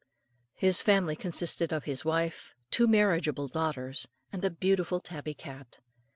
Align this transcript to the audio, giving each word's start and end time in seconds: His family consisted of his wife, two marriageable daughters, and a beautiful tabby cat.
His 0.55 0.81
family 0.81 1.15
consisted 1.15 1.71
of 1.71 1.83
his 1.83 2.03
wife, 2.03 2.55
two 2.71 2.87
marriageable 2.87 3.47
daughters, 3.47 4.07
and 4.31 4.43
a 4.43 4.49
beautiful 4.49 4.99
tabby 4.99 5.35
cat. 5.35 5.77